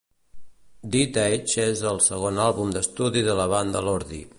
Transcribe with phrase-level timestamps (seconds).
[0.95, 4.25] Deadache és el segon àlbum d'estudi de la banda Lordi.